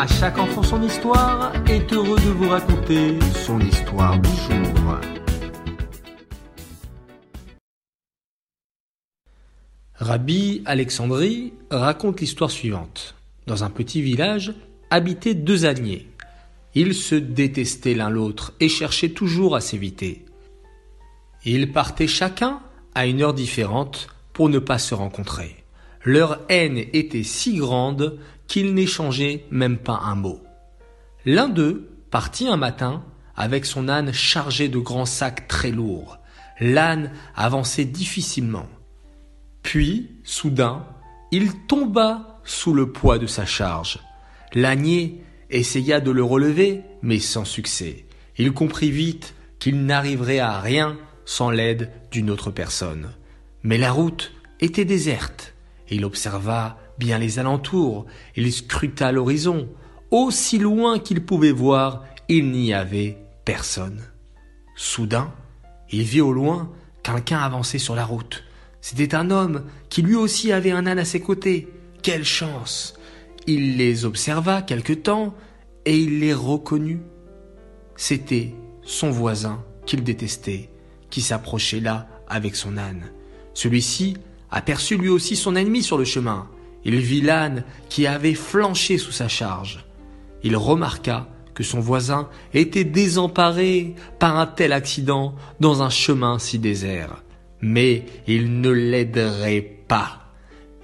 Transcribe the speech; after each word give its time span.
À 0.00 0.06
chaque 0.06 0.38
enfant 0.38 0.62
son 0.62 0.80
histoire 0.80 1.52
est 1.68 1.92
heureux 1.92 2.20
de 2.20 2.30
vous 2.30 2.48
raconter 2.48 3.18
son 3.34 3.58
histoire 3.58 4.16
du 4.20 4.28
jour. 4.28 5.00
Rabbi 9.94 10.62
Alexandrie 10.66 11.52
raconte 11.68 12.20
l'histoire 12.20 12.52
suivante. 12.52 13.16
Dans 13.48 13.64
un 13.64 13.70
petit 13.70 14.00
village 14.00 14.54
habitaient 14.90 15.34
deux 15.34 15.66
alliés. 15.66 16.06
Ils 16.76 16.94
se 16.94 17.16
détestaient 17.16 17.94
l'un 17.94 18.08
l'autre 18.08 18.52
et 18.60 18.68
cherchaient 18.68 19.08
toujours 19.08 19.56
à 19.56 19.60
s'éviter. 19.60 20.24
Ils 21.44 21.72
partaient 21.72 22.06
chacun 22.06 22.60
à 22.94 23.06
une 23.06 23.20
heure 23.20 23.34
différente 23.34 24.06
pour 24.32 24.48
ne 24.48 24.60
pas 24.60 24.78
se 24.78 24.94
rencontrer. 24.94 25.56
Leur 26.04 26.40
haine 26.48 26.78
était 26.92 27.22
si 27.22 27.56
grande 27.56 28.18
qu'ils 28.46 28.74
n'échangeaient 28.74 29.44
même 29.50 29.78
pas 29.78 30.00
un 30.04 30.14
mot. 30.14 30.40
L'un 31.24 31.48
d'eux 31.48 31.90
partit 32.10 32.48
un 32.48 32.56
matin 32.56 33.04
avec 33.36 33.66
son 33.66 33.88
âne 33.88 34.12
chargé 34.12 34.68
de 34.68 34.78
grands 34.78 35.06
sacs 35.06 35.46
très 35.48 35.70
lourds. 35.70 36.18
L'âne 36.60 37.12
avançait 37.36 37.84
difficilement. 37.84 38.66
Puis, 39.62 40.10
soudain, 40.24 40.86
il 41.30 41.52
tomba 41.66 42.40
sous 42.44 42.72
le 42.72 42.90
poids 42.90 43.18
de 43.18 43.26
sa 43.26 43.44
charge. 43.46 44.00
L'ânier 44.54 45.22
essaya 45.50 46.00
de 46.00 46.10
le 46.10 46.24
relever, 46.24 46.82
mais 47.02 47.18
sans 47.18 47.44
succès. 47.44 48.06
Il 48.38 48.52
comprit 48.52 48.90
vite 48.90 49.34
qu'il 49.58 49.84
n'arriverait 49.84 50.38
à 50.38 50.60
rien 50.60 50.96
sans 51.24 51.50
l'aide 51.50 51.90
d'une 52.10 52.30
autre 52.30 52.50
personne. 52.50 53.10
Mais 53.62 53.78
la 53.78 53.92
route 53.92 54.32
était 54.60 54.84
déserte. 54.84 55.54
Il 55.90 56.04
observa 56.04 56.78
bien 56.98 57.18
les 57.18 57.38
alentours, 57.38 58.06
il 58.36 58.52
scruta 58.52 59.12
l'horizon. 59.12 59.68
Aussi 60.10 60.58
loin 60.58 60.98
qu'il 60.98 61.24
pouvait 61.24 61.52
voir, 61.52 62.04
il 62.28 62.50
n'y 62.50 62.72
avait 62.72 63.18
personne. 63.44 64.02
Soudain, 64.76 65.32
il 65.90 66.02
vit 66.02 66.20
au 66.20 66.32
loin 66.32 66.70
quelqu'un 67.02 67.38
avancer 67.38 67.78
sur 67.78 67.94
la 67.94 68.04
route. 68.04 68.44
C'était 68.80 69.14
un 69.14 69.30
homme 69.30 69.64
qui 69.88 70.02
lui 70.02 70.14
aussi 70.14 70.52
avait 70.52 70.70
un 70.70 70.86
âne 70.86 70.98
à 70.98 71.04
ses 71.04 71.20
côtés. 71.20 71.68
Quelle 72.02 72.24
chance 72.24 72.94
Il 73.46 73.76
les 73.76 74.04
observa 74.04 74.62
quelque 74.62 74.92
temps 74.92 75.34
et 75.84 75.98
il 75.98 76.20
les 76.20 76.34
reconnut. 76.34 77.02
C'était 77.96 78.54
son 78.82 79.10
voisin 79.10 79.64
qu'il 79.84 80.04
détestait, 80.04 80.70
qui 81.10 81.20
s'approchait 81.20 81.80
là 81.80 82.08
avec 82.28 82.56
son 82.56 82.76
âne. 82.76 83.10
Celui-ci 83.54 84.16
aperçut 84.50 84.96
lui 84.96 85.08
aussi 85.08 85.36
son 85.36 85.56
ennemi 85.56 85.82
sur 85.82 85.98
le 85.98 86.04
chemin. 86.04 86.48
Il 86.84 86.96
vit 86.96 87.20
l'âne 87.20 87.64
qui 87.88 88.06
avait 88.06 88.34
flanché 88.34 88.98
sous 88.98 89.12
sa 89.12 89.28
charge. 89.28 89.84
Il 90.42 90.56
remarqua 90.56 91.28
que 91.54 91.64
son 91.64 91.80
voisin 91.80 92.28
était 92.54 92.84
désemparé 92.84 93.94
par 94.18 94.38
un 94.38 94.46
tel 94.46 94.72
accident 94.72 95.34
dans 95.58 95.82
un 95.82 95.90
chemin 95.90 96.38
si 96.38 96.58
désert. 96.58 97.22
Mais 97.60 98.04
il 98.28 98.60
ne 98.60 98.70
l'aiderait 98.70 99.82
pas. 99.88 100.30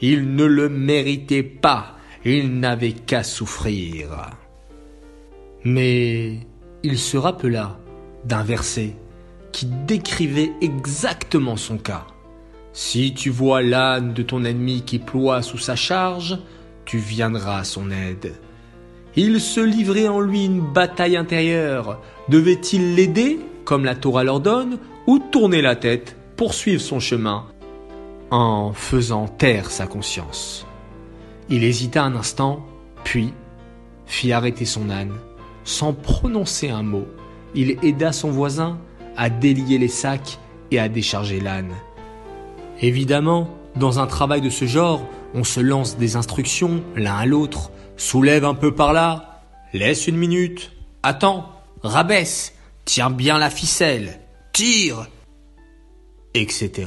Il 0.01 0.35
ne 0.35 0.45
le 0.45 0.69
méritait 0.69 1.45
pas. 1.45 1.97
Il 2.25 2.59
n'avait 2.59 2.93
qu'à 2.93 3.23
souffrir. 3.23 4.31
Mais 5.65 6.41
il 6.83 6.99
se 6.99 7.17
rappela 7.17 7.79
d'un 8.25 8.43
verset 8.43 8.97
qui 9.53 9.67
décrivait 9.67 10.51
exactement 10.61 11.57
son 11.57 11.79
cas. 11.79 12.07
Si 12.75 13.15
tu 13.15 13.31
vois 13.31 13.63
l'âne 13.63 14.15
de 14.15 14.23
ton 14.25 14.45
ennemi 14.45 14.83
qui 14.83 14.99
ploie 14.99 15.43
sous 15.43 15.59
sa 15.59 15.77
charge, 15.77 16.39
tu 16.85 16.99
viendras 16.99 17.61
à 17.61 17.65
son 17.65 17.93
aide. 17.93 18.35
Il 19.15 19.41
se 19.41 19.61
livrait 19.61 20.09
en 20.09 20.19
lui 20.19 20.45
une 20.45 20.61
bataille 20.61 21.17
intérieure. 21.17 22.03
Devait-il 22.29 22.97
l'aider, 22.97 23.39
comme 23.65 23.85
la 23.85 23.95
Torah 23.95 24.25
l'ordonne, 24.25 24.79
ou 25.07 25.21
tourner 25.21 25.63
la 25.63 25.77
tête, 25.77 26.17
poursuivre 26.37 26.83
son 26.83 26.99
chemin, 26.99 27.47
en 28.33 28.73
faisant 28.73 29.29
taire 29.29 29.71
sa 29.71 29.87
conscience? 29.87 30.67
Il 31.49 31.63
hésita 31.63 32.03
un 32.03 32.17
instant, 32.17 32.67
puis 33.05 33.33
fit 34.05 34.33
arrêter 34.33 34.65
son 34.65 34.91
âne. 34.91 35.15
Sans 35.63 35.93
prononcer 35.93 36.71
un 36.71 36.83
mot, 36.83 37.07
il 37.55 37.79
aida 37.85 38.11
son 38.11 38.33
voisin 38.33 38.79
à 39.17 39.31
délier 39.31 39.79
les 39.79 39.87
sacs 39.87 40.41
et 40.73 40.81
à 40.81 40.89
décharger 40.89 41.39
l'âne. 41.39 41.73
Évidemment, 42.81 43.49
dans 43.77 43.99
un 43.99 44.07
travail 44.07 44.41
de 44.41 44.51
ce 44.51 44.67
genre, 44.67 45.07
on 45.35 45.45
se 45.45 45.61
lance 45.61 45.97
des 45.97 46.17
instructions 46.17 46.83
l'un 46.97 47.17
à 47.17 47.27
l'autre, 47.27 47.71
soulève 47.97 48.45
un 48.45 48.55
peu 48.55 48.75
par 48.75 48.93
là, 48.93 49.43
laisse 49.73 50.07
une 50.07 50.17
minute, 50.17 50.73
attends, 51.03 51.51
rabaisse, 51.83 52.55
tiens 52.85 53.11
bien 53.11 53.39
la 53.39 53.51
ficelle, 53.51 54.21
tire, 54.53 55.09
etc. 56.35 56.87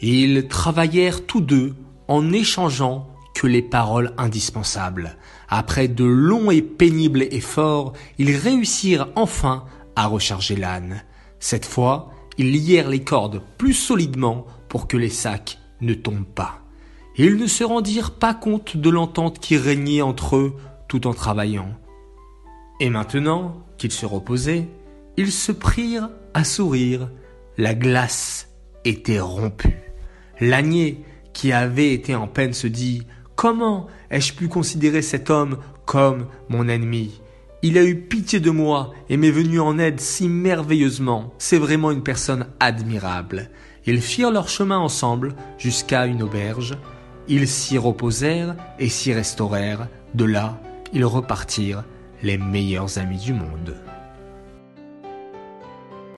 Ils 0.00 0.48
travaillèrent 0.48 1.24
tous 1.24 1.40
deux 1.40 1.74
en 2.08 2.32
échangeant 2.32 3.08
que 3.34 3.46
les 3.46 3.62
paroles 3.62 4.12
indispensables. 4.16 5.16
Après 5.48 5.88
de 5.88 6.04
longs 6.04 6.50
et 6.50 6.62
pénibles 6.62 7.22
efforts, 7.22 7.92
ils 8.18 8.36
réussirent 8.36 9.08
enfin 9.16 9.64
à 9.96 10.06
recharger 10.06 10.56
l'âne. 10.56 11.02
Cette 11.40 11.66
fois, 11.66 12.10
ils 12.38 12.52
lièrent 12.52 12.88
les 12.88 13.02
cordes 13.02 13.42
plus 13.58 13.74
solidement 13.74 14.46
pour 14.68 14.88
que 14.88 14.96
les 14.96 15.08
sacs 15.08 15.58
ne 15.80 15.94
tombent 15.94 16.24
pas. 16.24 16.60
ils 17.16 17.36
ne 17.36 17.46
se 17.46 17.62
rendirent 17.62 18.12
pas 18.12 18.34
compte 18.34 18.76
de 18.76 18.90
l'entente 18.90 19.38
qui 19.38 19.56
régnait 19.56 20.02
entre 20.02 20.36
eux 20.36 20.56
tout 20.88 21.06
en 21.06 21.14
travaillant. 21.14 21.74
Et 22.80 22.90
maintenant 22.90 23.62
qu'ils 23.78 23.92
se 23.92 24.06
reposaient, 24.06 24.68
ils 25.16 25.30
se 25.30 25.52
prirent 25.52 26.10
à 26.34 26.42
sourire. 26.44 27.08
La 27.56 27.74
glace 27.74 28.48
était 28.84 29.20
rompue. 29.20 29.78
L'ânier, 30.40 31.04
qui 31.32 31.52
avait 31.52 31.92
été 31.92 32.14
en 32.14 32.26
peine, 32.26 32.52
se 32.52 32.66
dit 32.66 33.06
Comment 33.36 33.86
ai-je 34.10 34.34
pu 34.34 34.48
considérer 34.48 35.02
cet 35.02 35.30
homme 35.30 35.58
comme 35.84 36.26
mon 36.48 36.68
ennemi? 36.68 37.20
Il 37.64 37.78
a 37.78 37.82
eu 37.82 37.96
pitié 37.96 38.40
de 38.40 38.50
moi 38.50 38.92
et 39.08 39.16
m'est 39.16 39.30
venu 39.30 39.58
en 39.58 39.78
aide 39.78 39.98
si 39.98 40.28
merveilleusement. 40.28 41.32
C'est 41.38 41.56
vraiment 41.56 41.90
une 41.92 42.02
personne 42.02 42.46
admirable. 42.60 43.48
Ils 43.86 44.02
firent 44.02 44.30
leur 44.30 44.50
chemin 44.50 44.76
ensemble 44.76 45.34
jusqu'à 45.56 46.04
une 46.04 46.22
auberge. 46.22 46.74
Ils 47.26 47.48
s'y 47.48 47.78
reposèrent 47.78 48.54
et 48.78 48.90
s'y 48.90 49.14
restaurèrent. 49.14 49.88
De 50.12 50.26
là, 50.26 50.60
ils 50.92 51.06
repartirent 51.06 51.84
les 52.22 52.36
meilleurs 52.36 52.98
amis 52.98 53.16
du 53.16 53.32
monde. 53.32 53.74